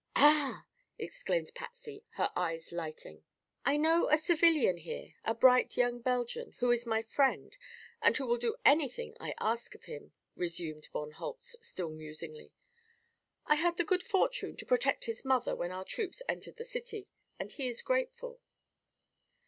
"Ah!" 0.15 0.65
exclaimed 0.97 1.53
Patsy, 1.53 2.03
her 2.13 2.31
eyes 2.35 2.71
lighting. 2.71 3.23
"I 3.63 3.77
know 3.77 4.09
a 4.09 4.17
civilian 4.17 4.77
here 4.77 5.13
a 5.23 5.35
bright 5.35 5.77
young 5.77 5.99
Belgian 6.01 6.53
who 6.53 6.71
is 6.71 6.87
my 6.87 7.03
friend 7.03 7.55
and 8.01 8.17
will 8.17 8.37
do 8.37 8.55
anything 8.65 9.15
I 9.19 9.35
ask 9.39 9.75
of 9.75 9.85
him," 9.85 10.11
resumed 10.35 10.87
von 10.91 11.11
Holtz, 11.11 11.55
still 11.61 11.91
musingly. 11.91 12.51
"I 13.45 13.53
had 13.53 13.77
the 13.77 13.85
good 13.85 14.01
fortune 14.01 14.57
to 14.57 14.65
protect 14.65 15.03
his 15.05 15.23
mother 15.23 15.55
when 15.55 15.69
our 15.69 15.85
troops 15.85 16.23
entered 16.27 16.55
the 16.57 16.65
city, 16.65 17.07
and 17.37 17.51
he 17.51 17.67
is 17.67 17.83
grateful." 17.83 18.41